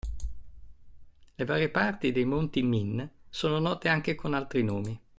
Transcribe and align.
Le 1.35 1.45
varie 1.45 1.69
parti 1.69 2.11
dei 2.11 2.25
monti 2.25 2.63
Min 2.63 3.07
sono 3.29 3.59
note 3.59 3.87
anche 3.87 4.15
con 4.15 4.33
altri 4.33 4.63
nomi. 4.63 4.99